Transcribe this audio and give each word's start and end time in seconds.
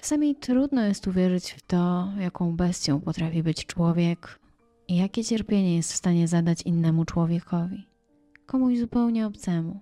Czasami 0.00 0.34
trudno 0.34 0.82
jest 0.82 1.06
uwierzyć 1.06 1.50
w 1.50 1.62
to, 1.62 2.08
jaką 2.20 2.56
bestią 2.56 3.00
potrafi 3.00 3.42
być 3.42 3.66
człowiek 3.66 4.38
i 4.88 4.96
jakie 4.96 5.24
cierpienie 5.24 5.76
jest 5.76 5.92
w 5.92 5.96
stanie 5.96 6.28
zadać 6.28 6.62
innemu 6.62 7.04
człowiekowi. 7.04 7.86
Komuś 8.46 8.78
zupełnie 8.78 9.26
obcemu, 9.26 9.80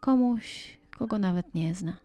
komuś, 0.00 0.78
kogo 0.98 1.18
nawet 1.18 1.54
nie 1.54 1.74
zna. 1.74 1.96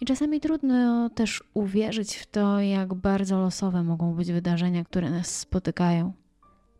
I 0.00 0.04
czasami 0.04 0.40
trudno 0.40 1.10
też 1.10 1.42
uwierzyć 1.54 2.16
w 2.16 2.26
to, 2.26 2.60
jak 2.60 2.94
bardzo 2.94 3.40
losowe 3.40 3.82
mogą 3.82 4.14
być 4.14 4.32
wydarzenia, 4.32 4.84
które 4.84 5.10
nas 5.10 5.38
spotykają. 5.38 6.12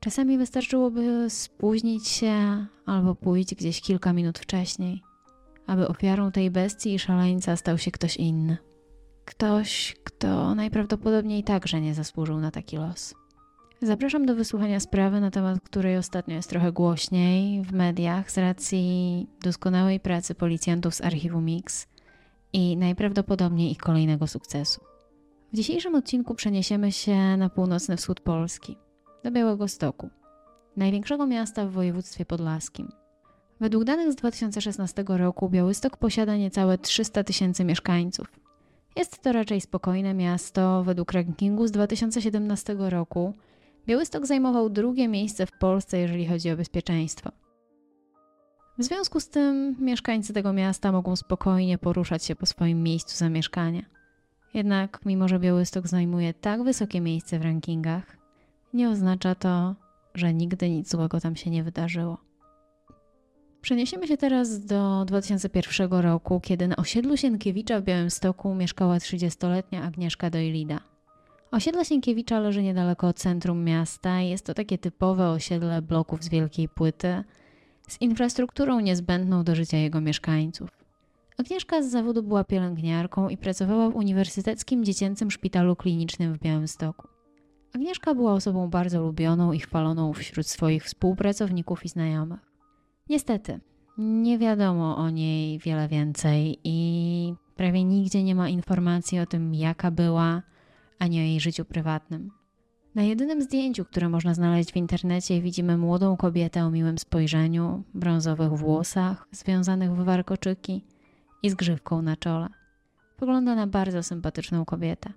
Czasami 0.00 0.38
wystarczyłoby 0.38 1.26
spóźnić 1.28 2.08
się 2.08 2.66
albo 2.86 3.14
pójść 3.14 3.54
gdzieś 3.54 3.80
kilka 3.80 4.12
minut 4.12 4.38
wcześniej, 4.38 5.02
aby 5.66 5.88
ofiarą 5.88 6.32
tej 6.32 6.50
bestii 6.50 6.94
i 6.94 6.98
szaleńca 6.98 7.56
stał 7.56 7.78
się 7.78 7.90
ktoś 7.90 8.16
inny. 8.16 8.69
Ktoś, 9.30 9.96
kto 10.04 10.54
najprawdopodobniej 10.54 11.44
także 11.44 11.80
nie 11.80 11.94
zasłużył 11.94 12.40
na 12.40 12.50
taki 12.50 12.76
los. 12.76 13.14
Zapraszam 13.82 14.26
do 14.26 14.34
wysłuchania 14.34 14.80
sprawy, 14.80 15.20
na 15.20 15.30
temat 15.30 15.60
której 15.60 15.96
ostatnio 15.96 16.34
jest 16.34 16.50
trochę 16.50 16.72
głośniej 16.72 17.62
w 17.62 17.72
mediach 17.72 18.30
z 18.30 18.38
racji 18.38 19.26
doskonałej 19.42 20.00
pracy 20.00 20.34
policjantów 20.34 20.94
z 20.94 21.00
archiwum 21.00 21.44
Mix 21.44 21.86
i 22.52 22.76
najprawdopodobniej 22.76 23.70
ich 23.70 23.78
kolejnego 23.78 24.26
sukcesu. 24.26 24.80
W 25.52 25.56
dzisiejszym 25.56 25.94
odcinku 25.94 26.34
przeniesiemy 26.34 26.92
się 26.92 27.36
na 27.36 27.48
północny 27.48 27.96
wschód 27.96 28.20
Polski, 28.20 28.76
do 29.24 29.30
Białego 29.30 29.68
Stoku, 29.68 30.10
największego 30.76 31.26
miasta 31.26 31.66
w 31.66 31.72
województwie 31.72 32.24
podlaskim. 32.24 32.88
Według 33.60 33.84
danych 33.84 34.12
z 34.12 34.16
2016 34.16 35.04
roku 35.08 35.48
Białystok 35.48 35.96
posiada 35.96 36.36
niecałe 36.36 36.78
300 36.78 37.24
tysięcy 37.24 37.64
mieszkańców. 37.64 38.39
Jest 38.96 39.22
to 39.22 39.32
raczej 39.32 39.60
spokojne 39.60 40.14
miasto. 40.14 40.84
Według 40.84 41.12
rankingu 41.12 41.66
z 41.66 41.70
2017 41.70 42.76
roku 42.78 43.34
Białystok 43.86 44.26
zajmował 44.26 44.70
drugie 44.70 45.08
miejsce 45.08 45.46
w 45.46 45.52
Polsce, 45.52 45.98
jeżeli 45.98 46.26
chodzi 46.26 46.50
o 46.50 46.56
bezpieczeństwo. 46.56 47.30
W 48.78 48.84
związku 48.84 49.20
z 49.20 49.28
tym 49.28 49.76
mieszkańcy 49.80 50.32
tego 50.32 50.52
miasta 50.52 50.92
mogą 50.92 51.16
spokojnie 51.16 51.78
poruszać 51.78 52.24
się 52.24 52.36
po 52.36 52.46
swoim 52.46 52.82
miejscu 52.82 53.16
zamieszkania. 53.16 53.82
Jednak, 54.54 55.00
mimo 55.04 55.28
że 55.28 55.38
Białystok 55.38 55.88
zajmuje 55.88 56.34
tak 56.34 56.62
wysokie 56.62 57.00
miejsce 57.00 57.38
w 57.38 57.42
rankingach, 57.42 58.16
nie 58.74 58.90
oznacza 58.90 59.34
to, 59.34 59.74
że 60.14 60.34
nigdy 60.34 60.70
nic 60.70 60.90
złego 60.90 61.20
tam 61.20 61.36
się 61.36 61.50
nie 61.50 61.64
wydarzyło. 61.64 62.29
Przeniesiemy 63.62 64.06
się 64.08 64.16
teraz 64.16 64.64
do 64.64 65.04
2001 65.04 65.92
roku, 65.92 66.40
kiedy 66.40 66.68
na 66.68 66.76
osiedlu 66.76 67.16
Sienkiewicza 67.16 67.80
w 67.80 67.84
Białymstoku 67.84 68.54
mieszkała 68.54 68.98
30-letnia 68.98 69.82
Agnieszka 69.82 70.30
Dojlida. 70.30 70.80
Osiedle 71.50 71.84
Sienkiewicza 71.84 72.40
leży 72.40 72.62
niedaleko 72.62 73.08
od 73.08 73.16
centrum 73.16 73.64
miasta 73.64 74.20
i 74.20 74.28
jest 74.28 74.46
to 74.46 74.54
takie 74.54 74.78
typowe 74.78 75.28
osiedle 75.28 75.82
bloków 75.82 76.24
z 76.24 76.28
wielkiej 76.28 76.68
płyty, 76.68 77.24
z 77.88 78.00
infrastrukturą 78.00 78.80
niezbędną 78.80 79.44
do 79.44 79.54
życia 79.54 79.76
jego 79.76 80.00
mieszkańców. 80.00 80.70
Agnieszka 81.38 81.82
z 81.82 81.90
zawodu 81.90 82.22
była 82.22 82.44
pielęgniarką 82.44 83.28
i 83.28 83.36
pracowała 83.36 83.90
w 83.90 83.96
Uniwersyteckim 83.96 84.84
Dziecięcym 84.84 85.30
Szpitalu 85.30 85.76
Klinicznym 85.76 86.34
w 86.34 86.38
Białymstoku. 86.38 87.08
Agnieszka 87.74 88.14
była 88.14 88.32
osobą 88.32 88.70
bardzo 88.70 89.00
lubioną 89.00 89.52
i 89.52 89.60
chwaloną 89.60 90.12
wśród 90.12 90.46
swoich 90.46 90.84
współpracowników 90.84 91.84
i 91.84 91.88
znajomych. 91.88 92.49
Niestety, 93.10 93.60
nie 93.98 94.38
wiadomo 94.38 94.96
o 94.96 95.10
niej 95.10 95.58
wiele 95.58 95.88
więcej 95.88 96.58
i 96.64 97.34
prawie 97.56 97.84
nigdzie 97.84 98.22
nie 98.22 98.34
ma 98.34 98.48
informacji 98.48 99.18
o 99.18 99.26
tym, 99.26 99.54
jaka 99.54 99.90
była, 99.90 100.42
ani 100.98 101.18
o 101.18 101.22
jej 101.22 101.40
życiu 101.40 101.64
prywatnym. 101.64 102.30
Na 102.94 103.02
jedynym 103.02 103.42
zdjęciu, 103.42 103.84
które 103.84 104.08
można 104.08 104.34
znaleźć 104.34 104.72
w 104.72 104.76
internecie, 104.76 105.42
widzimy 105.42 105.76
młodą 105.76 106.16
kobietę 106.16 106.64
o 106.64 106.70
miłym 106.70 106.98
spojrzeniu, 106.98 107.82
brązowych 107.94 108.52
włosach, 108.52 109.28
związanych 109.32 109.92
w 109.92 110.04
warkoczyki 110.04 110.84
i 111.42 111.50
z 111.50 111.54
grzywką 111.54 112.02
na 112.02 112.16
czole. 112.16 112.48
Wygląda 113.18 113.54
na 113.54 113.66
bardzo 113.66 114.02
sympatyczną 114.02 114.64
kobietę. 114.64 115.12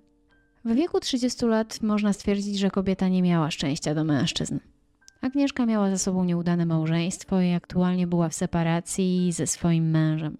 W 0.64 0.74
wieku 0.74 1.00
30 1.00 1.46
lat 1.46 1.82
można 1.82 2.12
stwierdzić, 2.12 2.58
że 2.58 2.70
kobieta 2.70 3.08
nie 3.08 3.22
miała 3.22 3.50
szczęścia 3.50 3.94
do 3.94 4.04
mężczyzn. 4.04 4.58
Agnieszka 5.24 5.66
miała 5.66 5.90
za 5.90 5.98
sobą 5.98 6.24
nieudane 6.24 6.66
małżeństwo 6.66 7.40
i 7.40 7.52
aktualnie 7.52 8.06
była 8.06 8.28
w 8.28 8.34
separacji 8.34 9.32
ze 9.32 9.46
swoim 9.46 9.90
mężem. 9.90 10.36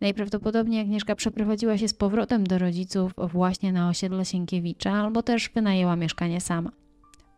Najprawdopodobniej 0.00 0.80
Agnieszka 0.80 1.14
przeprowadziła 1.14 1.78
się 1.78 1.88
z 1.88 1.94
powrotem 1.94 2.46
do 2.46 2.58
rodziców 2.58 3.12
właśnie 3.18 3.72
na 3.72 3.88
osiedle 3.88 4.24
Sienkiewicza 4.24 4.92
albo 4.92 5.22
też 5.22 5.50
wynajęła 5.54 5.96
mieszkanie 5.96 6.40
sama. 6.40 6.70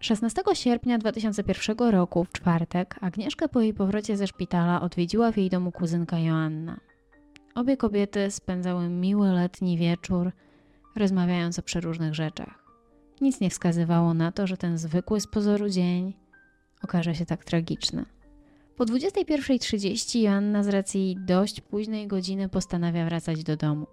16 0.01 0.43
sierpnia 0.55 0.99
2001 0.99 1.79
roku, 1.91 2.25
w 2.25 2.33
czwartek, 2.33 2.97
Agnieszka 3.01 3.49
po 3.49 3.61
jej 3.61 3.75
powrocie 3.75 4.17
ze 4.17 4.27
szpitala 4.27 4.81
odwiedziła 4.81 5.33
w 5.33 5.37
jej 5.37 5.51
domu 5.51 5.73
kuzynka 5.73 6.19
Joanna. 6.19 6.81
Obie 7.55 7.77
kobiety 7.77 8.31
spędzały 8.31 8.89
miły 8.89 9.29
letni 9.33 9.79
wieczór, 9.79 10.33
rozmawiając 10.97 11.59
o 11.59 11.63
przeróżnych 11.63 12.15
rzeczach. 12.15 12.65
Nic 13.21 13.41
nie 13.41 13.51
wskazywało 13.51 14.15
na 14.15 14.33
to, 14.33 14.47
że 14.47 14.57
ten 14.57 14.79
zwykły 14.79 15.21
z 15.21 15.27
pozoru 15.27 15.69
dzień 15.69 16.28
okaże 16.83 17.15
się 17.15 17.27
tak 17.27 17.45
tragiczny. 17.45 18.05
Po 18.77 18.85
21.30 18.85 20.19
Joanna 20.21 20.63
z 20.63 20.69
racji 20.69 21.17
dość 21.27 21.61
późnej 21.61 22.07
godziny 22.07 22.49
postanawia 22.49 23.05
wracać 23.05 23.45
do 23.45 23.57
domu. 23.57 23.87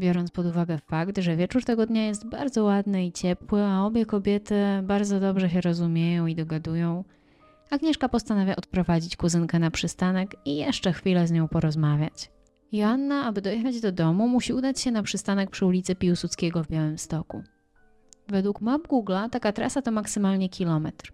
Biorąc 0.00 0.30
pod 0.30 0.46
uwagę 0.46 0.78
fakt, 0.78 1.18
że 1.18 1.36
wieczór 1.36 1.64
tego 1.64 1.86
dnia 1.86 2.06
jest 2.06 2.28
bardzo 2.28 2.64
ładny 2.64 3.06
i 3.06 3.12
ciepły, 3.12 3.62
a 3.62 3.84
obie 3.84 4.06
kobiety 4.06 4.54
bardzo 4.82 5.20
dobrze 5.20 5.50
się 5.50 5.60
rozumieją 5.60 6.26
i 6.26 6.34
dogadują, 6.34 7.04
Agnieszka 7.72 8.08
postanawia 8.08 8.56
odprowadzić 8.56 9.16
kuzynkę 9.16 9.58
na 9.58 9.70
przystanek 9.70 10.36
i 10.44 10.56
jeszcze 10.56 10.92
chwilę 10.92 11.26
z 11.26 11.30
nią 11.32 11.48
porozmawiać. 11.48 12.30
Joanna, 12.72 13.24
aby 13.24 13.40
dojechać 13.40 13.80
do 13.80 13.92
domu, 13.92 14.28
musi 14.28 14.52
udać 14.52 14.80
się 14.80 14.90
na 14.90 15.02
przystanek 15.02 15.50
przy 15.50 15.66
ulicy 15.66 15.94
Piłsudskiego 15.94 16.64
w 16.64 16.68
Białymstoku. 16.68 17.42
Według 18.28 18.60
map 18.60 18.88
Google'a 18.88 19.30
taka 19.30 19.52
trasa 19.52 19.82
to 19.82 19.90
maksymalnie 19.90 20.48
kilometr. 20.48 21.12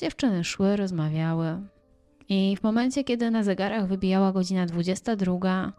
Dziewczyny 0.00 0.44
szły, 0.44 0.76
rozmawiały. 0.76 1.58
I 2.28 2.56
w 2.60 2.62
momencie, 2.62 3.04
kiedy 3.04 3.30
na 3.30 3.42
zegarach 3.42 3.88
wybijała 3.88 4.32
godzina 4.32 4.66
22, 4.66 5.72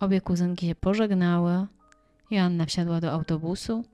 obie 0.00 0.20
kuzynki 0.20 0.66
się 0.66 0.74
pożegnały. 0.74 1.66
Joanna 2.30 2.66
wsiadła 2.66 3.00
do 3.00 3.12
autobusu 3.12 3.84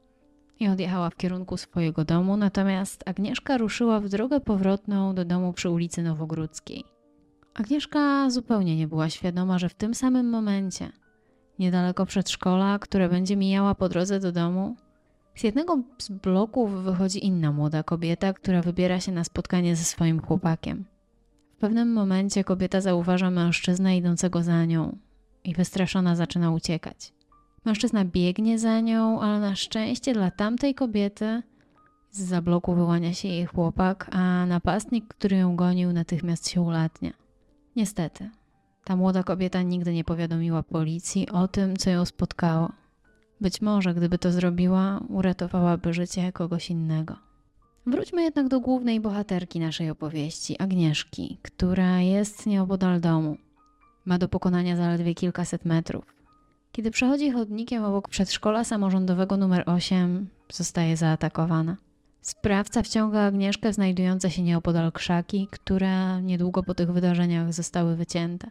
i 0.60 0.68
odjechała 0.68 1.10
w 1.10 1.16
kierunku 1.16 1.56
swojego 1.56 2.04
domu, 2.04 2.36
natomiast 2.36 3.08
Agnieszka 3.08 3.58
ruszyła 3.58 4.00
w 4.00 4.08
drogę 4.08 4.40
powrotną 4.40 5.14
do 5.14 5.24
domu 5.24 5.52
przy 5.52 5.70
ulicy 5.70 6.02
Nowogródzkiej. 6.02 6.84
Agnieszka 7.54 8.30
zupełnie 8.30 8.76
nie 8.76 8.88
była 8.88 9.10
świadoma, 9.10 9.58
że 9.58 9.68
w 9.68 9.74
tym 9.74 9.94
samym 9.94 10.30
momencie, 10.30 10.92
niedaleko 11.58 12.06
przedszkola, 12.06 12.78
które 12.78 13.08
będzie 13.08 13.36
mijała 13.36 13.74
po 13.74 13.88
drodze 13.88 14.20
do 14.20 14.32
domu, 14.32 14.76
z 15.40 15.42
jednego 15.42 15.82
z 15.98 16.08
bloków 16.08 16.84
wychodzi 16.84 17.26
inna 17.26 17.52
młoda 17.52 17.82
kobieta, 17.82 18.32
która 18.32 18.62
wybiera 18.62 19.00
się 19.00 19.12
na 19.12 19.24
spotkanie 19.24 19.76
ze 19.76 19.84
swoim 19.84 20.20
chłopakiem. 20.20 20.84
W 21.56 21.60
pewnym 21.60 21.92
momencie 21.92 22.44
kobieta 22.44 22.80
zauważa 22.80 23.30
mężczyznę 23.30 23.96
idącego 23.96 24.42
za 24.42 24.64
nią 24.64 24.96
i 25.44 25.54
wystraszona 25.54 26.16
zaczyna 26.16 26.50
uciekać. 26.50 27.12
Mężczyzna 27.64 28.04
biegnie 28.04 28.58
za 28.58 28.80
nią, 28.80 29.20
ale 29.20 29.40
na 29.40 29.56
szczęście 29.56 30.12
dla 30.12 30.30
tamtej 30.30 30.74
kobiety 30.74 31.42
z 32.10 32.44
bloku 32.44 32.74
wyłania 32.74 33.14
się 33.14 33.28
jej 33.28 33.46
chłopak, 33.46 34.10
a 34.12 34.46
napastnik, 34.46 35.08
który 35.08 35.36
ją 35.36 35.56
gonił, 35.56 35.92
natychmiast 35.92 36.48
się 36.48 36.60
ulatnia. 36.60 37.10
Niestety, 37.76 38.30
ta 38.84 38.96
młoda 38.96 39.22
kobieta 39.22 39.62
nigdy 39.62 39.92
nie 39.92 40.04
powiadomiła 40.04 40.62
policji 40.62 41.28
o 41.28 41.48
tym, 41.48 41.76
co 41.76 41.90
ją 41.90 42.04
spotkało. 42.04 42.79
Być 43.40 43.60
może, 43.60 43.94
gdyby 43.94 44.18
to 44.18 44.32
zrobiła, 44.32 45.00
uratowałaby 45.08 45.94
życie 45.94 46.32
kogoś 46.32 46.70
innego. 46.70 47.16
Wróćmy 47.86 48.22
jednak 48.22 48.48
do 48.48 48.60
głównej 48.60 49.00
bohaterki 49.00 49.60
naszej 49.60 49.90
opowieści, 49.90 50.58
Agnieszki, 50.58 51.38
która 51.42 52.00
jest 52.00 52.46
nieopodal 52.46 53.00
domu. 53.00 53.36
Ma 54.04 54.18
do 54.18 54.28
pokonania 54.28 54.76
zaledwie 54.76 55.14
kilkaset 55.14 55.64
metrów. 55.64 56.14
Kiedy 56.72 56.90
przechodzi 56.90 57.30
chodnikiem 57.30 57.84
obok 57.84 58.08
przedszkola 58.08 58.64
samorządowego 58.64 59.36
numer 59.36 59.62
8, 59.66 60.28
zostaje 60.52 60.96
zaatakowana. 60.96 61.76
Sprawca 62.22 62.82
wciąga 62.82 63.20
Agnieszkę 63.20 63.72
w 63.72 63.74
znajdujące 63.74 64.30
się 64.30 64.42
nieopodal 64.42 64.92
krzaki, 64.92 65.48
które 65.50 66.22
niedługo 66.22 66.62
po 66.62 66.74
tych 66.74 66.92
wydarzeniach 66.92 67.52
zostały 67.52 67.96
wycięte. 67.96 68.50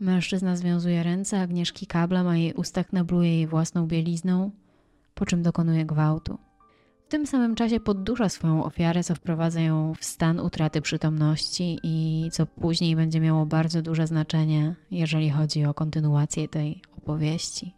Mężczyzna 0.00 0.56
związuje 0.56 1.02
ręce 1.02 1.40
Agnieszki 1.40 1.86
kablem, 1.86 2.28
a 2.28 2.36
jej 2.36 2.52
ustach 2.52 2.92
nabluje 2.92 3.34
jej 3.34 3.46
własną 3.46 3.86
bielizną, 3.86 4.50
po 5.14 5.26
czym 5.26 5.42
dokonuje 5.42 5.86
gwałtu. 5.86 6.38
W 7.06 7.10
tym 7.10 7.26
samym 7.26 7.54
czasie 7.54 7.80
poddusza 7.80 8.28
swoją 8.28 8.64
ofiarę, 8.64 9.04
co 9.04 9.14
wprowadza 9.14 9.60
ją 9.60 9.94
w 9.98 10.04
stan 10.04 10.40
utraty 10.40 10.80
przytomności 10.80 11.78
i 11.82 12.28
co 12.32 12.46
później 12.46 12.96
będzie 12.96 13.20
miało 13.20 13.46
bardzo 13.46 13.82
duże 13.82 14.06
znaczenie, 14.06 14.74
jeżeli 14.90 15.30
chodzi 15.30 15.64
o 15.64 15.74
kontynuację 15.74 16.48
tej 16.48 16.82
opowieści. 16.96 17.74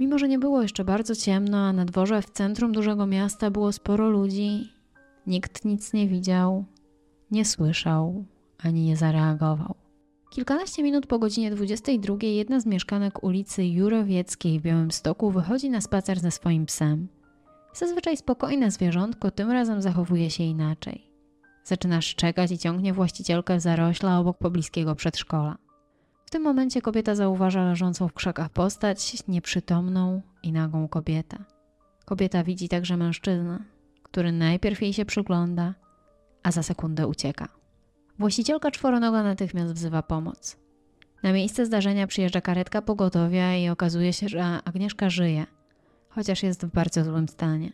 Mimo, 0.00 0.18
że 0.18 0.28
nie 0.28 0.38
było 0.38 0.62
jeszcze 0.62 0.84
bardzo 0.84 1.14
ciemno, 1.14 1.58
a 1.58 1.72
na 1.72 1.84
dworze 1.84 2.22
w 2.22 2.30
centrum 2.30 2.72
dużego 2.72 3.06
miasta 3.06 3.50
było 3.50 3.72
sporo 3.72 4.10
ludzi, 4.10 4.72
nikt 5.26 5.64
nic 5.64 5.92
nie 5.92 6.08
widział, 6.08 6.64
nie 7.30 7.44
słyszał 7.44 8.24
ani 8.58 8.84
nie 8.84 8.96
zareagował. 8.96 9.83
Kilkanaście 10.34 10.82
minut 10.82 11.06
po 11.06 11.18
godzinie 11.18 11.50
22 11.50 12.16
jedna 12.20 12.60
z 12.60 12.66
mieszkanek 12.66 13.24
ulicy 13.24 13.64
Jurowieckiej 13.64 14.60
w 14.60 14.62
Białymstoku 14.62 15.30
wychodzi 15.30 15.70
na 15.70 15.80
spacer 15.80 16.20
ze 16.20 16.30
swoim 16.30 16.66
psem. 16.66 17.08
Zazwyczaj 17.74 18.16
spokojne 18.16 18.70
zwierzątko 18.70 19.30
tym 19.30 19.50
razem 19.50 19.82
zachowuje 19.82 20.30
się 20.30 20.44
inaczej. 20.44 21.10
Zaczyna 21.64 22.00
szczekać 22.00 22.50
i 22.50 22.58
ciągnie 22.58 22.92
właścicielkę 22.92 23.60
zarośla 23.60 24.18
obok 24.18 24.38
pobliskiego 24.38 24.94
przedszkola. 24.94 25.58
W 26.26 26.30
tym 26.30 26.42
momencie 26.42 26.82
kobieta 26.82 27.14
zauważa 27.14 27.64
leżącą 27.64 28.08
w 28.08 28.12
krzakach 28.12 28.50
postać, 28.50 29.28
nieprzytomną 29.28 30.22
i 30.42 30.52
nagą 30.52 30.88
kobietę. 30.88 31.38
Kobieta 32.04 32.44
widzi 32.44 32.68
także 32.68 32.96
mężczyznę, 32.96 33.64
który 34.02 34.32
najpierw 34.32 34.82
jej 34.82 34.92
się 34.92 35.04
przygląda, 35.04 35.74
a 36.42 36.52
za 36.52 36.62
sekundę 36.62 37.06
ucieka. 37.06 37.63
Właścicielka 38.18 38.70
czworonoga 38.70 39.22
natychmiast 39.22 39.72
wzywa 39.72 40.02
pomoc. 40.02 40.56
Na 41.22 41.32
miejsce 41.32 41.66
zdarzenia 41.66 42.06
przyjeżdża 42.06 42.40
karetka 42.40 42.82
pogotowia 42.82 43.56
i 43.56 43.68
okazuje 43.68 44.12
się, 44.12 44.28
że 44.28 44.44
Agnieszka 44.64 45.10
żyje, 45.10 45.46
chociaż 46.08 46.42
jest 46.42 46.66
w 46.66 46.70
bardzo 46.70 47.04
złym 47.04 47.28
stanie. 47.28 47.72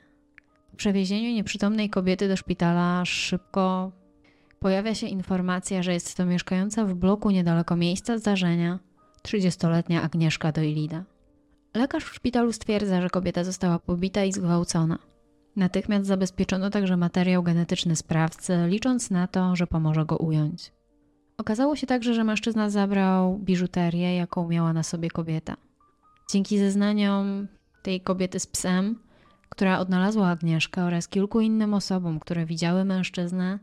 Po 0.71 0.77
przewiezieniu 0.77 1.31
nieprzytomnej 1.31 1.91
kobiety 1.91 2.29
do 2.29 2.37
szpitala 2.37 3.05
szybko 3.05 3.93
pojawia 4.59 4.95
się 4.95 5.07
informacja, 5.07 5.83
że 5.83 5.93
jest 5.93 6.17
to 6.17 6.27
mieszkająca 6.27 6.85
w 6.85 6.95
bloku 6.95 7.31
niedaleko 7.31 7.77
miejsca 7.77 8.19
zdarzenia 8.19 8.79
30-letnia 9.23 10.03
Agnieszka 10.03 10.53
Doilida. 10.53 11.05
Lekarz 11.75 12.05
w 12.05 12.15
szpitalu 12.15 12.53
stwierdza, 12.53 13.03
że 13.03 13.11
kobieta 13.11 13.45
została 13.45 13.79
pobita 13.79 14.25
i 14.25 14.33
zgwałcona. 14.33 14.99
Natychmiast 15.57 16.07
zabezpieczono 16.07 16.71
także 16.71 16.97
materiał 16.97 17.43
genetyczny 17.43 17.97
sprawcy, 17.97 18.57
licząc 18.67 19.11
na 19.11 19.27
to, 19.27 19.57
że 19.57 19.67
pomoże 19.67 20.05
go 20.05 20.17
ująć. 20.17 20.73
Okazało 21.39 21.77
się 21.77 21.87
także, 21.87 22.15
że 22.15 22.25
mężczyzna 22.25 22.71
zabrał 22.71 23.39
biżuterię, 23.39 24.17
jaką 24.17 24.49
miała 24.49 24.73
na 24.73 24.83
sobie 24.83 25.11
kobieta. 25.11 25.57
Dzięki 26.33 26.59
zeznaniom 26.59 27.49
tej 27.83 28.01
kobiety 28.01 28.41
z 28.41 28.47
psem, 28.47 28.99
która 29.49 29.79
odnalazła 29.79 30.29
Agnieszkę 30.29 30.85
oraz 30.85 31.09
kilku 31.09 31.41
innym 31.41 31.75
osobom, 31.75 32.21
które 32.21 32.47
widziały 32.47 32.85
mężczyznę, 32.85 33.59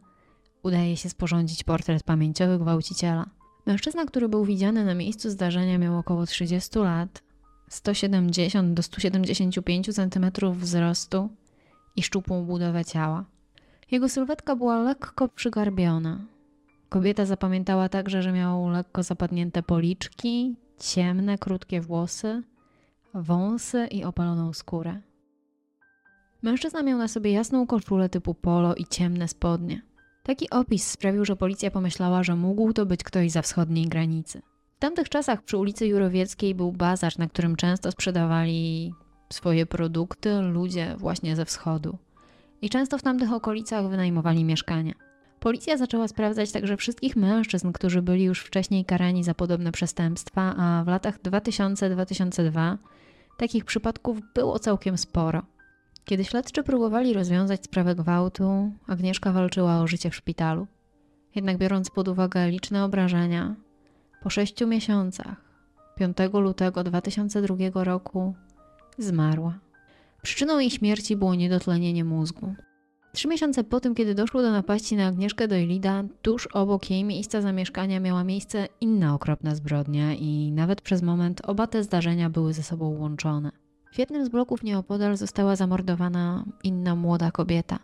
udaje 0.63 0.97
się 0.97 1.09
sporządzić 1.09 1.63
portret 1.63 2.03
pamięciowy 2.03 2.59
gwałciciela. 2.59 3.25
Mężczyzna, 3.65 4.05
który 4.05 4.29
był 4.29 4.45
widziany 4.45 4.85
na 4.85 4.95
miejscu 4.95 5.29
zdarzenia, 5.29 5.77
miał 5.77 5.97
około 5.97 6.25
30 6.25 6.79
lat, 6.79 7.23
170 7.69 8.73
do 8.73 8.83
175 8.83 9.95
cm 9.95 10.51
wzrostu 10.51 11.29
i 11.97 12.03
szczupłą 12.03 12.45
budowę 12.45 12.85
ciała. 12.85 13.25
Jego 13.91 14.09
sylwetka 14.09 14.55
była 14.55 14.79
lekko 14.79 15.27
przygarbiona. 15.27 16.25
Kobieta 16.89 17.25
zapamiętała 17.25 17.89
także, 17.89 18.21
że 18.21 18.31
miał 18.31 18.69
lekko 18.69 19.03
zapadnięte 19.03 19.63
policzki, 19.63 20.55
ciemne, 20.79 21.37
krótkie 21.37 21.81
włosy, 21.81 22.43
wąsy 23.13 23.87
i 23.87 24.03
opaloną 24.03 24.53
skórę. 24.53 25.01
Mężczyzna 26.41 26.83
miał 26.83 26.97
na 26.97 27.07
sobie 27.07 27.31
jasną 27.31 27.67
koszulę 27.67 28.09
typu 28.09 28.33
polo 28.33 28.75
i 28.75 28.85
ciemne 28.85 29.27
spodnie. 29.27 29.81
Taki 30.23 30.49
opis 30.49 30.87
sprawił, 30.87 31.25
że 31.25 31.35
policja 31.35 31.71
pomyślała, 31.71 32.23
że 32.23 32.35
mógł 32.35 32.73
to 32.73 32.85
być 32.85 33.03
ktoś 33.03 33.31
za 33.31 33.41
wschodniej 33.41 33.87
granicy. 33.87 34.41
W 34.75 34.79
tamtych 34.79 35.09
czasach 35.09 35.43
przy 35.43 35.57
ulicy 35.57 35.87
Jurowieckiej 35.87 36.55
był 36.55 36.71
bazar, 36.71 37.19
na 37.19 37.27
którym 37.27 37.55
często 37.55 37.91
sprzedawali 37.91 38.93
swoje 39.29 39.65
produkty 39.65 40.41
ludzie 40.41 40.95
właśnie 40.97 41.35
ze 41.35 41.45
wschodu. 41.45 41.97
I 42.61 42.69
często 42.69 42.97
w 42.97 43.01
tamtych 43.01 43.33
okolicach 43.33 43.89
wynajmowali 43.89 44.43
mieszkania. 44.43 44.93
Policja 45.39 45.77
zaczęła 45.77 46.07
sprawdzać 46.07 46.51
także 46.51 46.77
wszystkich 46.77 47.15
mężczyzn, 47.15 47.71
którzy 47.71 48.01
byli 48.01 48.23
już 48.23 48.41
wcześniej 48.41 48.85
karani 48.85 49.23
za 49.23 49.33
podobne 49.33 49.71
przestępstwa, 49.71 50.55
a 50.57 50.83
w 50.83 50.87
latach 50.87 51.21
2000-2002 51.21 52.77
takich 53.37 53.65
przypadków 53.65 54.17
było 54.33 54.59
całkiem 54.59 54.97
sporo. 54.97 55.41
Kiedy 56.05 56.25
śledczy 56.25 56.63
próbowali 56.63 57.13
rozwiązać 57.13 57.63
sprawę 57.63 57.95
gwałtu, 57.95 58.71
Agnieszka 58.87 59.31
walczyła 59.31 59.79
o 59.79 59.87
życie 59.87 60.09
w 60.09 60.15
szpitalu. 60.15 60.67
Jednak 61.35 61.57
biorąc 61.57 61.89
pod 61.89 62.07
uwagę 62.07 62.49
liczne 62.49 62.83
obrażenia, 62.83 63.55
po 64.23 64.29
sześciu 64.29 64.67
miesiącach, 64.67 65.35
5 65.95 66.17
lutego 66.33 66.83
2002 66.83 67.83
roku, 67.83 68.35
zmarła. 68.97 69.59
Przyczyną 70.21 70.59
jej 70.59 70.69
śmierci 70.69 71.15
było 71.15 71.35
niedotlenienie 71.35 72.03
mózgu. 72.03 72.55
Trzy 73.13 73.27
miesiące 73.27 73.63
po 73.63 73.79
tym, 73.79 73.95
kiedy 73.95 74.15
doszło 74.15 74.41
do 74.41 74.51
napaści 74.51 74.95
na 74.95 75.07
Agnieszkę 75.07 75.47
Doylida, 75.47 76.03
tuż 76.21 76.47
obok 76.47 76.89
jej 76.89 77.03
miejsca 77.03 77.41
zamieszkania 77.41 77.99
miała 77.99 78.23
miejsce 78.23 78.67
inna 78.81 79.13
okropna 79.13 79.55
zbrodnia 79.55 80.13
i 80.13 80.51
nawet 80.51 80.81
przez 80.81 81.01
moment 81.01 81.41
oba 81.45 81.67
te 81.67 81.83
zdarzenia 81.83 82.29
były 82.29 82.53
ze 82.53 82.63
sobą 82.63 82.97
łączone. 82.99 83.51
W 83.91 83.99
jednym 83.99 84.25
z 84.25 84.29
bloków 84.29 84.63
nieopodal 84.63 85.17
została 85.17 85.55
zamordowana 85.55 86.45
inna 86.63 86.95
młoda 86.95 87.31
kobieta. 87.31 87.79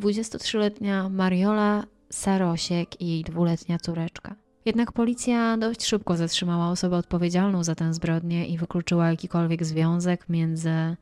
23-letnia 0.00 1.08
Mariola 1.08 1.84
Sarosiek 2.10 3.00
i 3.00 3.08
jej 3.08 3.24
dwuletnia 3.24 3.78
córeczka. 3.78 4.41
Jednak 4.64 4.92
policja 4.92 5.56
dość 5.56 5.84
szybko 5.84 6.16
zatrzymała 6.16 6.70
osobę 6.70 6.96
odpowiedzialną 6.96 7.64
za 7.64 7.74
tę 7.74 7.94
zbrodnię 7.94 8.46
i 8.46 8.58
wykluczyła 8.58 9.10
jakikolwiek 9.10 9.64
związek 9.64 10.28
między 10.28 10.96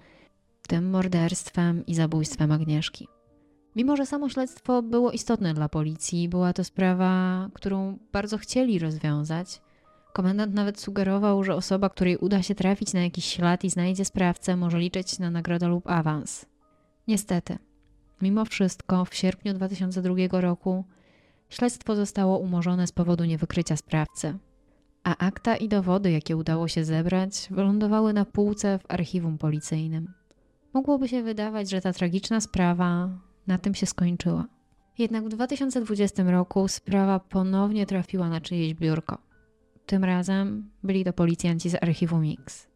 tym 0.68 0.90
morderstwem 0.90 1.86
i 1.86 1.94
zabójstwem 1.94 2.52
Agnieszki. 2.52 3.08
Mimo, 3.76 3.96
że 3.96 4.06
samo 4.06 4.28
śledztwo 4.28 4.82
było 4.82 5.12
istotne 5.12 5.54
dla 5.54 5.68
policji, 5.68 6.28
była 6.28 6.52
to 6.52 6.64
sprawa, 6.64 7.48
którą 7.54 7.98
bardzo 8.12 8.38
chcieli 8.38 8.78
rozwiązać. 8.78 9.60
Komendant 10.12 10.54
nawet 10.54 10.80
sugerował, 10.80 11.44
że 11.44 11.54
osoba, 11.54 11.88
której 11.88 12.16
uda 12.16 12.42
się 12.42 12.54
trafić 12.54 12.92
na 12.92 13.00
jakiś 13.00 13.24
ślad 13.24 13.64
i 13.64 13.70
znajdzie 13.70 14.04
sprawcę, 14.04 14.56
może 14.56 14.78
liczyć 14.78 15.18
na 15.18 15.30
nagrodę 15.30 15.68
lub 15.68 15.88
awans. 15.90 16.46
Niestety, 17.08 17.58
mimo 18.22 18.44
wszystko, 18.44 19.04
w 19.04 19.14
sierpniu 19.14 19.54
2002 19.54 20.40
roku 20.40 20.84
śledztwo 21.50 21.96
zostało 21.96 22.38
umorzone 22.38 22.86
z 22.86 22.92
powodu 22.92 23.24
niewykrycia 23.24 23.76
sprawcy, 23.76 24.38
a 25.04 25.16
akta 25.16 25.56
i 25.56 25.68
dowody, 25.68 26.10
jakie 26.10 26.36
udało 26.36 26.68
się 26.68 26.84
zebrać, 26.84 27.48
wylądowały 27.50 28.12
na 28.12 28.24
półce 28.24 28.78
w 28.78 28.84
archiwum 28.88 29.38
policyjnym. 29.38 30.12
Mogłoby 30.74 31.08
się 31.08 31.22
wydawać, 31.22 31.70
że 31.70 31.80
ta 31.80 31.92
tragiczna 31.92 32.40
sprawa 32.40 33.08
na 33.46 33.58
tym 33.58 33.74
się 33.74 33.86
skończyła. 33.86 34.46
Jednak 34.98 35.24
w 35.24 35.28
2020 35.28 36.22
roku 36.22 36.68
sprawa 36.68 37.20
ponownie 37.20 37.86
trafiła 37.86 38.28
na 38.28 38.40
czyjeś 38.40 38.74
biurko. 38.74 39.18
Tym 39.86 40.04
razem 40.04 40.70
byli 40.82 41.04
to 41.04 41.12
policjanci 41.12 41.70
z 41.70 41.82
archiwum 41.82 42.22
X. 42.40 42.68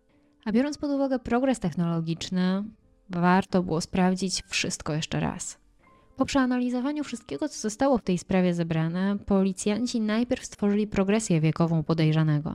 A 0.44 0.52
biorąc 0.52 0.78
pod 0.78 0.90
uwagę 0.90 1.18
progres 1.18 1.60
technologiczny, 1.60 2.64
warto 3.10 3.62
było 3.62 3.80
sprawdzić 3.80 4.42
wszystko 4.48 4.92
jeszcze 4.94 5.20
raz. 5.20 5.63
Po 6.16 6.24
przeanalizowaniu 6.24 7.04
wszystkiego, 7.04 7.48
co 7.48 7.60
zostało 7.60 7.98
w 7.98 8.02
tej 8.02 8.18
sprawie 8.18 8.54
zebrane, 8.54 9.18
policjanci 9.26 10.00
najpierw 10.00 10.44
stworzyli 10.44 10.86
progresję 10.86 11.40
wiekową 11.40 11.82
podejrzanego. 11.82 12.54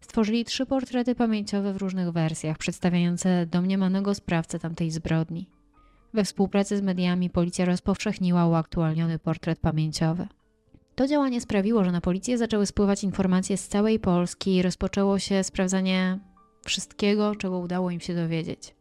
Stworzyli 0.00 0.44
trzy 0.44 0.66
portrety 0.66 1.14
pamięciowe 1.14 1.72
w 1.72 1.76
różnych 1.76 2.10
wersjach, 2.10 2.58
przedstawiające 2.58 3.46
domniemanego 3.46 4.14
sprawcę 4.14 4.58
tamtej 4.58 4.90
zbrodni. 4.90 5.48
We 6.14 6.24
współpracy 6.24 6.76
z 6.76 6.82
mediami 6.82 7.30
policja 7.30 7.64
rozpowszechniła 7.64 8.46
uaktualniony 8.46 9.18
portret 9.18 9.58
pamięciowy. 9.58 10.26
To 10.94 11.06
działanie 11.06 11.40
sprawiło, 11.40 11.84
że 11.84 11.92
na 11.92 12.00
policję 12.00 12.38
zaczęły 12.38 12.66
spływać 12.66 13.04
informacje 13.04 13.56
z 13.56 13.68
całej 13.68 14.00
Polski 14.00 14.56
i 14.56 14.62
rozpoczęło 14.62 15.18
się 15.18 15.44
sprawdzanie 15.44 16.18
wszystkiego, 16.64 17.34
czego 17.34 17.58
udało 17.58 17.90
im 17.90 18.00
się 18.00 18.14
dowiedzieć. 18.14 18.77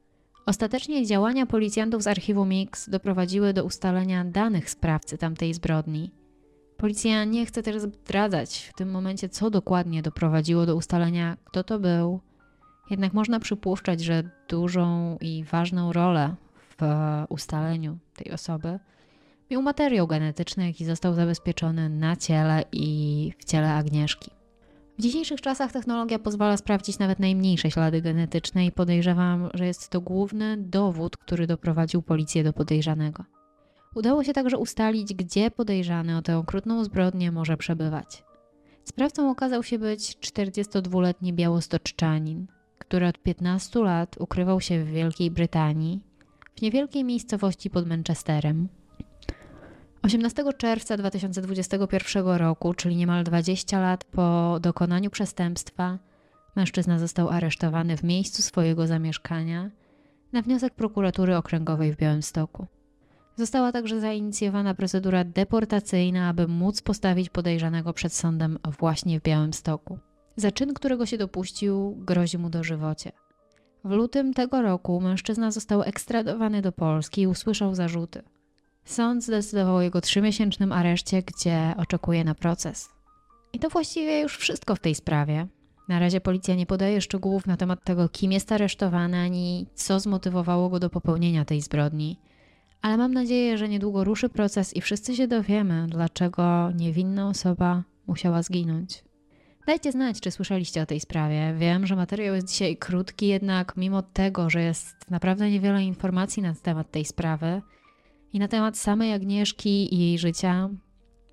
Ostatecznie 0.48 1.06
działania 1.06 1.46
policjantów 1.46 2.04
z 2.04 2.08
archiwum 2.08 2.50
Mix 2.50 2.90
doprowadziły 2.90 3.54
do 3.54 3.64
ustalenia 3.64 4.26
danych 4.26 4.70
sprawcy 4.70 5.18
tamtej 5.18 5.54
zbrodni. 5.54 6.12
Policja 6.78 7.24
nie 7.24 7.46
chce 7.46 7.64
też 7.64 7.82
zdradzać 7.82 8.70
w 8.74 8.78
tym 8.78 8.92
momencie, 8.92 9.30
co 9.30 9.50
dokładnie 9.50 10.02
doprowadziło 10.02 10.66
do 10.66 10.76
ustalenia, 10.76 11.38
kto 11.44 11.64
to 11.64 11.80
był. 11.80 12.20
Jednak 12.90 13.14
można 13.14 13.40
przypuszczać, 13.40 14.02
że 14.02 14.24
dużą 14.50 15.18
i 15.22 15.44
ważną 15.44 15.94
rolę 15.94 16.36
w 16.80 16.84
ustaleniu 17.30 17.98
tej 18.16 18.32
osoby, 18.32 18.80
miał 19.52 19.62
materiał 19.62 20.08
genetyczny, 20.08 20.68
jaki 20.68 20.86
został 20.86 21.14
zabezpieczony 21.14 21.90
na 21.90 22.16
ciele 22.16 22.64
i 22.72 23.32
w 23.40 23.46
ciele 23.46 23.74
Agnieszki. 23.74 24.37
W 24.98 25.02
dzisiejszych 25.02 25.42
czasach 25.42 25.72
technologia 25.72 26.20
pozwala 26.20 26.58
sprawdzić 26.58 27.00
nawet 27.00 27.20
najmniejsze 27.20 27.72
ślady 27.72 28.02
genetyczne 28.02 28.66
i 28.66 28.72
podejrzewam, 28.72 29.50
że 29.54 29.66
jest 29.66 29.90
to 29.90 30.02
główny 30.02 30.58
dowód, 30.58 31.18
który 31.18 31.48
doprowadził 31.48 32.02
policję 32.02 32.44
do 32.44 32.54
podejrzanego. 32.54 33.24
Udało 33.96 34.24
się 34.24 34.34
także 34.34 34.58
ustalić, 34.58 35.14
gdzie 35.14 35.52
podejrzany 35.52 36.18
o 36.18 36.22
tę 36.22 36.38
okrutną 36.38 36.84
zbrodnię 36.84 37.32
może 37.32 37.58
przebywać. 37.58 38.24
Sprawcą 38.84 39.32
okazał 39.32 39.64
się 39.64 39.80
być 39.80 40.18
42-letni 40.18 41.34
białostoczczanin, 41.34 42.48
który 42.78 43.08
od 43.08 43.18
15 43.20 43.80
lat 43.80 44.16
ukrywał 44.20 44.62
się 44.62 44.84
w 44.84 44.88
Wielkiej 44.88 45.32
Brytanii, 45.32 46.02
w 46.56 46.62
niewielkiej 46.62 47.04
miejscowości 47.04 47.70
pod 47.70 47.88
Manchesterem. 47.88 48.68
18 50.08 50.44
czerwca 50.58 50.98
2021 50.98 52.28
roku, 52.28 52.74
czyli 52.74 52.96
niemal 52.96 53.24
20 53.24 53.80
lat 53.80 54.04
po 54.04 54.58
dokonaniu 54.62 55.10
przestępstwa, 55.10 56.00
mężczyzna 56.56 57.00
został 57.00 57.30
aresztowany 57.30 57.98
w 57.98 58.04
miejscu 58.04 58.42
swojego 58.42 58.88
zamieszkania 58.88 59.72
na 60.34 60.42
wniosek 60.42 60.74
prokuratury 60.74 61.38
okręgowej 61.38 61.94
w 61.94 61.98
Białymstoku. 61.98 62.66
Została 63.36 63.72
także 63.72 64.00
zainicjowana 64.00 64.74
procedura 64.74 65.24
deportacyjna, 65.24 66.30
aby 66.30 66.48
móc 66.48 66.82
postawić 66.82 67.30
podejrzanego 67.30 67.94
przed 67.94 68.14
sądem 68.14 68.60
właśnie 68.80 69.20
w 69.20 69.24
Białymstoku. 69.24 70.00
Za 70.36 70.52
czyn, 70.52 70.74
którego 70.74 71.06
się 71.06 71.18
dopuścił, 71.18 71.96
grozi 71.98 72.38
mu 72.38 72.50
dożywocie. 72.50 73.12
W 73.84 73.90
lutym 73.90 74.34
tego 74.34 74.62
roku 74.62 75.02
mężczyzna 75.02 75.52
został 75.52 75.82
ekstradowany 75.82 76.62
do 76.62 76.72
Polski 76.72 77.22
i 77.22 77.28
usłyszał 77.28 77.76
zarzuty. 77.76 78.24
Sąd 78.88 79.24
zdecydował 79.24 79.76
o 79.76 79.82
jego 79.82 80.02
trzymiesięcznym 80.02 80.72
areszcie, 80.72 81.24
gdzie 81.24 81.74
oczekuje 81.78 82.24
na 82.24 82.36
proces. 82.36 82.90
I 83.54 83.60
to 83.60 83.70
właściwie 83.70 84.22
już 84.22 84.38
wszystko 84.38 84.76
w 84.76 84.80
tej 84.80 84.96
sprawie. 84.96 85.48
Na 85.90 86.00
razie 86.00 86.22
policja 86.22 86.56
nie 86.56 86.66
podaje 86.66 87.02
szczegółów 87.02 87.48
na 87.48 87.58
temat 87.58 87.84
tego, 87.84 88.10
kim 88.10 88.32
jest 88.32 88.52
aresztowany, 88.52 89.18
ani 89.18 89.68
co 89.76 90.00
zmotywowało 90.00 90.70
go 90.70 90.80
do 90.80 90.90
popełnienia 90.90 91.46
tej 91.46 91.62
zbrodni. 91.62 92.20
Ale 92.82 92.98
mam 92.98 93.14
nadzieję, 93.14 93.58
że 93.58 93.70
niedługo 93.70 94.04
ruszy 94.04 94.30
proces 94.30 94.76
i 94.76 94.82
wszyscy 94.82 95.16
się 95.16 95.28
dowiemy, 95.28 95.88
dlaczego 95.90 96.72
niewinna 96.72 97.30
osoba 97.30 97.84
musiała 98.08 98.44
zginąć. 98.44 99.04
Dajcie 99.68 99.92
znać, 99.92 100.20
czy 100.20 100.32
słyszeliście 100.32 100.82
o 100.82 100.86
tej 100.86 101.00
sprawie. 101.00 101.54
Wiem, 101.58 101.88
że 101.88 101.96
materiał 101.96 102.36
jest 102.36 102.48
dzisiaj 102.48 102.78
krótki, 102.78 103.28
jednak 103.28 103.78
mimo 103.78 104.02
tego, 104.02 104.50
że 104.50 104.62
jest 104.62 104.96
naprawdę 105.10 105.52
niewiele 105.52 105.84
informacji 105.84 106.44
na 106.44 106.54
temat 106.54 106.92
tej 106.92 107.06
sprawy 107.06 107.62
i 108.34 108.40
na 108.40 108.48
temat 108.48 108.78
samej 108.78 109.14
Agnieszki 109.14 109.96
i 109.96 110.00
jej 110.00 110.20
życia, 110.20 110.70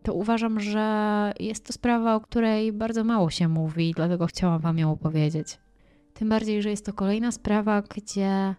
to 0.03 0.15
uważam, 0.15 0.61
że 0.61 1.33
jest 1.41 1.67
to 1.67 1.73
sprawa, 1.73 2.15
o 2.15 2.21
której 2.21 2.73
bardzo 2.73 3.05
mało 3.05 3.31
się 3.31 3.49
mówi, 3.49 3.93
dlatego 3.97 4.27
chciałam 4.27 4.61
Wam 4.61 4.79
ją 4.79 4.93
opowiedzieć. 4.93 5.59
Tym 6.15 6.29
bardziej, 6.29 6.63
że 6.63 6.71
jest 6.71 6.87
to 6.87 6.93
kolejna 6.93 7.33
sprawa, 7.33 7.83
gdzie 7.83 8.55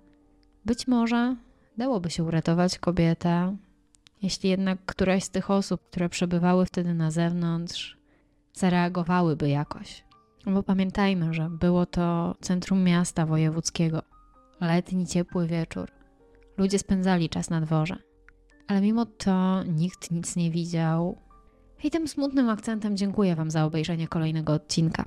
być 0.65 0.88
może 0.88 1.36
dałoby 1.77 2.10
się 2.10 2.24
uratować 2.24 2.80
kobietę, 2.80 3.58
jeśli 4.22 4.50
jednak 4.50 4.80
któraś 4.86 5.24
z 5.24 5.30
tych 5.30 5.51
osób, 5.51 5.82
które 5.89 6.10
przebywały 6.10 6.65
wtedy 6.65 6.94
na 6.94 7.12
zewnątrz, 7.12 7.98
zareagowałyby 8.54 9.50
jakoś. 9.50 10.06
Bo 10.46 10.63
pamiętajmy, 10.63 11.34
że 11.34 11.50
było 11.50 11.86
to 11.86 12.36
centrum 12.42 12.84
miasta 12.84 13.25
wojewódzkiego. 13.25 14.01
Letni, 14.62 15.08
ciepły 15.08 15.48
wieczór. 15.48 15.92
Ludzie 16.58 16.80
spędzali 16.80 17.30
czas 17.30 17.50
na 17.50 17.62
dworze. 17.62 17.98
Ale 18.68 18.82
mimo 18.82 19.06
to 19.06 19.64
nikt 19.64 20.12
nic 20.12 20.36
nie 20.36 20.52
widział. 20.52 21.18
I 21.84 21.92
tym 21.92 22.08
smutnym 22.08 22.50
akcentem 22.50 22.98
dziękuję 22.98 23.36
Wam 23.36 23.52
za 23.52 23.66
obejrzenie 23.66 24.08
kolejnego 24.08 24.54
odcinka. 24.54 25.06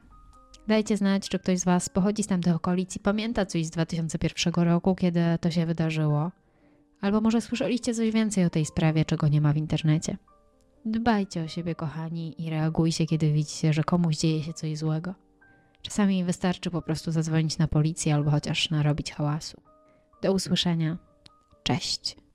Dajcie 0.68 0.96
znać, 0.96 1.28
czy 1.28 1.38
ktoś 1.38 1.58
z 1.58 1.64
Was 1.64 1.88
pochodzi 1.88 2.22
z 2.22 2.26
tamtych 2.26 2.54
okolic 2.54 2.96
i 2.96 3.00
pamięta 3.00 3.46
coś 3.46 3.66
z 3.66 3.70
2001 3.70 4.64
roku, 4.64 4.94
kiedy 4.94 5.20
to 5.40 5.50
się 5.50 5.66
wydarzyło. 5.66 6.30
Albo 7.00 7.20
może 7.20 7.40
słyszeliście 7.40 7.94
coś 7.94 8.10
więcej 8.10 8.44
o 8.44 8.50
tej 8.50 8.64
sprawie, 8.64 9.04
czego 9.04 9.28
nie 9.28 9.40
ma 9.40 9.52
w 9.52 9.56
internecie. 9.56 10.16
Dbajcie 10.84 11.42
o 11.42 11.48
siebie, 11.48 11.74
kochani, 11.74 12.46
i 12.46 12.50
reagujcie, 12.50 13.06
kiedy 13.06 13.32
widzicie, 13.32 13.72
że 13.72 13.84
komuś 13.84 14.16
dzieje 14.16 14.42
się 14.42 14.52
coś 14.52 14.78
złego. 14.78 15.14
Czasami 15.82 16.24
wystarczy 16.24 16.70
po 16.70 16.82
prostu 16.82 17.12
zadzwonić 17.12 17.58
na 17.58 17.68
policję 17.68 18.14
albo 18.14 18.30
chociaż 18.30 18.70
narobić 18.70 19.12
hałasu. 19.12 19.60
Do 20.22 20.32
usłyszenia. 20.32 20.96
Cześć. 21.62 22.16